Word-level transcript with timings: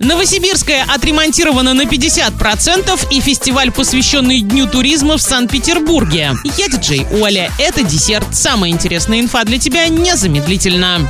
Новосибирская 0.00 0.84
отремонтирована 0.84 1.74
на 1.74 1.82
50% 1.82 3.08
и 3.10 3.20
фестиваль, 3.20 3.72
посвященный 3.72 4.42
Дню 4.42 4.68
туризма 4.68 5.16
в 5.16 5.20
Санкт-Петербурге. 5.20 6.34
Я 6.56 6.68
диджей 6.68 7.04
Оля, 7.20 7.50
это 7.58 7.82
десерт. 7.82 8.28
Самая 8.30 8.70
интересная 8.70 9.18
инфа 9.18 9.42
для 9.42 9.58
тебя 9.58 9.88
незамедлительно. 9.88 11.00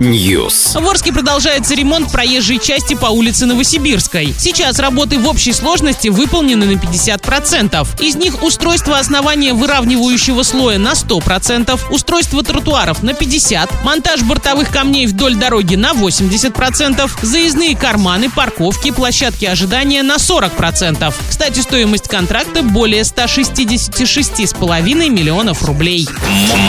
News. 0.00 0.80
В 0.80 0.88
Орске 0.88 1.12
продолжается 1.12 1.74
ремонт 1.74 2.10
проезжей 2.10 2.58
части 2.58 2.94
по 2.94 3.06
улице 3.06 3.46
Новосибирской. 3.46 4.34
Сейчас 4.36 4.80
работы 4.80 5.20
в 5.20 5.28
общей 5.28 5.52
сложности 5.52 6.08
выполнены 6.08 6.66
на 6.66 6.72
50%. 6.72 8.02
Из 8.02 8.16
них 8.16 8.42
устройство 8.42 8.98
основания 8.98 9.52
выравнивающего 9.52 10.42
слоя 10.42 10.78
на 10.78 10.94
100%, 10.94 11.78
устройство 11.92 12.42
тротуаров 12.42 13.04
на 13.04 13.10
50%, 13.10 13.84
монтаж 13.84 14.22
бортовых 14.22 14.70
камней 14.70 15.06
вдоль 15.06 15.36
дороги 15.36 15.76
на 15.76 15.92
80%, 15.92 16.71
40%, 16.72 17.10
заездные 17.22 17.76
карманы, 17.76 18.30
парковки, 18.30 18.90
площадки 18.90 19.44
ожидания 19.44 20.02
на 20.02 20.16
40%. 20.16 21.12
Кстати, 21.28 21.60
стоимость 21.60 22.08
контракта 22.08 22.62
более 22.62 23.02
166,5 23.02 25.10
миллионов 25.10 25.62
рублей. 25.64 26.08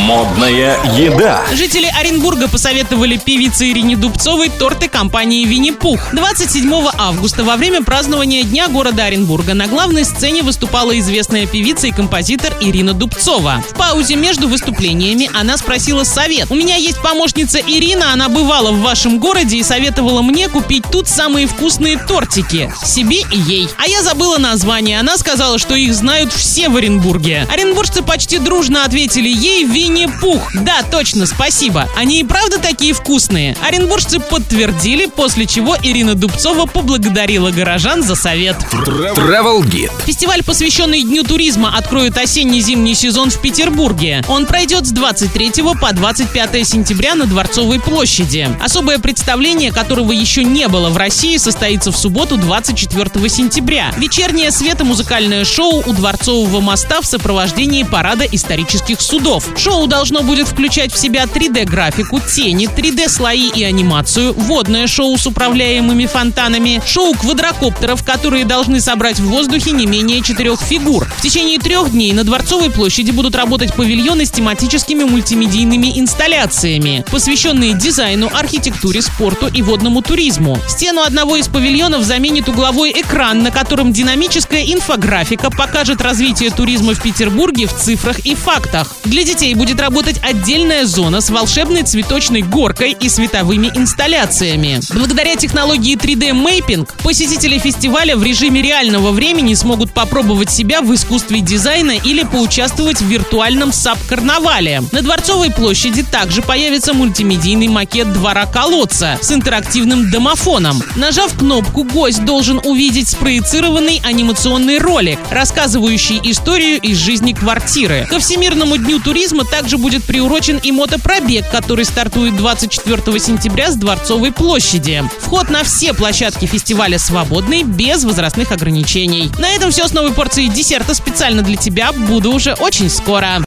Модная 0.02 0.78
еда. 0.98 1.42
Жители 1.54 1.92
Оренбурга 2.00 2.48
посоветовали 2.48 3.18
певице 3.18 3.72
Ирине 3.72 3.96
Дубцовой 3.96 4.50
торты 4.50 4.90
компании 4.90 5.46
«Винни-Пух». 5.46 6.14
27 6.14 6.72
августа 6.98 7.44
во 7.44 7.56
время 7.56 7.84
празднования 7.84 8.44
Дня 8.44 8.68
города 8.68 9.06
Оренбурга 9.06 9.54
на 9.54 9.68
главной 9.68 10.06
сцене 10.06 10.44
выступала 10.44 10.98
известная 11.00 11.46
певица 11.46 11.88
и 11.88 11.92
композитор 11.92 12.54
Ирина 12.60 12.94
Дубцова. 12.94 13.64
В 13.70 13.78
паузе 13.78 14.16
между 14.16 14.48
выступлениями 14.48 15.30
она 15.34 15.58
спросила 15.58 16.04
совет. 16.04 16.52
«У 16.52 16.56
меня 16.56 16.76
есть 16.76 17.02
помощница 17.02 17.60
Ирина, 17.60 18.12
она 18.12 18.30
бывала 18.30 18.72
в 18.72 18.82
вашем 18.82 19.20
городе 19.20 19.58
и 19.58 19.64
советовала 19.64 19.93
посоветовала 19.94 20.22
мне 20.22 20.50
купить 20.50 20.84
тут 20.92 21.08
самые 21.08 21.48
вкусные 21.48 21.98
тортики. 21.98 22.74
Себе 22.84 23.22
и 23.32 23.38
ей. 23.38 23.70
А 23.78 23.88
я 23.88 24.02
забыла 24.02 24.38
название. 24.38 25.00
Она 25.00 25.18
сказала, 25.18 25.60
что 25.60 25.76
их 25.76 25.94
знают 25.94 26.34
все 26.34 26.70
в 26.70 26.76
Оренбурге. 26.76 27.48
Оренбуржцы 27.52 28.02
почти 28.02 28.40
дружно 28.40 28.86
ответили 28.86 29.30
ей 29.30 29.66
Винни-Пух. 29.66 30.52
Да, 30.56 30.82
точно, 30.90 31.26
спасибо. 31.26 31.88
Они 31.96 32.20
и 32.20 32.24
правда 32.24 32.58
такие 32.58 32.94
вкусные. 32.94 33.56
Оренбуржцы 33.62 34.20
подтвердили, 34.20 35.06
после 35.06 35.46
чего 35.46 35.78
Ирина 35.82 36.16
Дубцова 36.16 36.66
поблагодарила 36.66 37.52
горожан 37.52 38.04
за 38.04 38.16
совет. 38.16 38.56
Travel 38.72 39.62
Guide. 39.62 39.92
Фестиваль, 40.06 40.44
посвященный 40.44 41.04
Дню 41.04 41.24
туризма, 41.24 41.78
откроет 41.78 42.18
осенне-зимний 42.18 42.96
сезон 42.96 43.30
в 43.30 43.40
Петербурге. 43.42 44.24
Он 44.28 44.46
пройдет 44.46 44.88
с 44.88 44.92
23 44.92 45.52
по 45.80 45.94
25 45.94 46.68
сентября 46.68 47.16
на 47.16 47.26
Дворцовой 47.26 47.80
площади. 47.80 48.50
Особое 48.64 48.98
представление, 49.00 49.72
которого 49.84 50.14
еще 50.14 50.46
не 50.46 50.70
было 50.70 50.88
в 50.88 50.96
России, 50.96 51.36
состоится 51.36 51.92
в 51.92 51.98
субботу 51.98 52.38
24 52.38 53.28
сентября. 53.28 53.94
Вечернее 53.98 54.50
светомузыкальное 54.50 55.44
шоу 55.44 55.84
у 55.86 55.92
Дворцового 55.92 56.62
моста 56.62 57.02
в 57.02 57.06
сопровождении 57.06 57.84
парада 57.84 58.24
исторических 58.24 59.02
судов. 59.02 59.46
Шоу 59.58 59.88
должно 59.88 60.24
будет 60.24 60.48
включать 60.48 60.94
в 60.94 60.98
себя 60.98 61.26
3D-графику, 61.26 62.22
тени, 62.22 62.70
3D-слои 62.74 63.50
и 63.50 63.62
анимацию, 63.64 64.32
водное 64.32 64.88
шоу 64.88 65.18
с 65.18 65.28
управляемыми 65.28 66.06
фонтанами, 66.06 66.82
шоу 66.88 67.14
квадрокоптеров, 67.14 68.06
которые 68.06 68.46
должны 68.46 68.80
собрать 68.80 69.20
в 69.20 69.28
воздухе 69.28 69.72
не 69.72 69.86
менее 69.86 70.22
четырех 70.22 70.62
фигур. 70.62 71.10
В 71.18 71.22
течение 71.22 71.60
трех 71.60 71.92
дней 71.92 72.14
на 72.14 72.24
Дворцовой 72.24 72.72
площади 72.72 73.12
будут 73.12 73.36
работать 73.36 73.74
павильоны 73.74 74.26
с 74.26 74.32
тематическими 74.32 75.04
мультимедийными 75.04 76.00
инсталляциями, 76.00 77.04
посвященные 77.12 77.74
дизайну, 77.74 78.30
архитектуре, 78.34 79.02
спорту 79.02 79.48
и 79.48 79.62
водному 79.62 79.73
туризму. 80.02 80.58
Стену 80.68 81.02
одного 81.02 81.36
из 81.36 81.48
павильонов 81.48 82.04
заменит 82.04 82.48
угловой 82.48 82.92
экран, 82.92 83.42
на 83.44 83.52
котором 83.52 83.92
динамическая 83.92 84.64
инфографика 84.64 85.50
покажет 85.50 86.02
развитие 86.02 86.52
туризма 86.52 86.94
в 86.94 87.02
Петербурге 87.02 87.68
в 87.68 87.76
цифрах 87.76 88.20
и 88.20 88.36
фактах. 88.36 88.96
Для 89.06 89.24
детей 89.24 89.56
будет 89.56 89.80
работать 89.82 90.20
отдельная 90.24 90.86
зона 90.86 91.22
с 91.22 91.30
волшебной 91.30 91.84
цветочной 91.84 92.42
горкой 92.42 92.92
и 92.92 93.10
световыми 93.10 93.72
инсталляциями. 93.74 94.80
Благодаря 94.94 95.36
технологии 95.36 95.98
3D-mapping 95.98 96.90
посетители 97.04 97.58
фестиваля 97.58 98.16
в 98.16 98.24
режиме 98.24 98.62
реального 98.62 99.12
времени 99.12 99.54
смогут 99.56 99.92
попробовать 99.92 100.52
себя 100.52 100.82
в 100.82 100.94
искусстве 100.94 101.40
дизайна 101.40 101.92
или 101.92 102.24
поучаствовать 102.24 103.02
в 103.02 103.06
виртуальном 103.06 103.74
SUP-карнавале. 103.74 104.84
На 104.92 105.02
Дворцовой 105.02 105.52
площади 105.52 106.04
также 106.04 106.42
появится 106.42 106.94
мультимедийный 106.94 107.68
макет 107.68 108.12
двора 108.14 108.46
колодца 108.46 109.18
с 109.22 109.32
интерактивным 109.32 109.63
интерактивным 109.64 110.12
домофоном. 110.12 110.82
Нажав 110.98 111.38
кнопку, 111.38 111.84
гость 111.84 112.26
должен 112.26 112.60
увидеть 112.66 113.08
спроецированный 113.08 114.02
анимационный 114.04 114.78
ролик, 114.78 115.18
рассказывающий 115.32 116.20
историю 116.24 116.82
из 116.82 116.98
жизни 116.98 117.32
квартиры. 117.32 118.06
Ко 118.10 118.20
Всемирному 118.20 118.78
дню 118.78 119.00
туризма 119.00 119.46
также 119.46 119.78
будет 119.78 120.04
приурочен 120.04 120.58
и 120.58 120.72
мотопробег, 120.74 121.50
который 121.50 121.86
стартует 121.86 122.36
24 122.36 123.20
сентября 123.20 123.72
с 123.72 123.76
Дворцовой 123.76 124.34
площади. 124.34 125.04
Вход 125.20 125.50
на 125.50 125.64
все 125.64 125.94
площадки 125.94 126.46
фестиваля 126.46 127.00
свободный, 127.00 127.64
без 127.64 128.04
возрастных 128.04 128.52
ограничений. 128.52 129.32
На 129.40 129.50
этом 129.52 129.72
все 129.72 129.88
с 129.88 129.94
новой 129.94 130.12
порцией 130.12 130.50
десерта 130.50 130.94
специально 130.94 131.42
для 131.42 131.56
тебя. 131.56 131.94
Буду 131.94 132.34
уже 132.34 132.54
очень 132.54 132.90
скоро. 132.90 133.42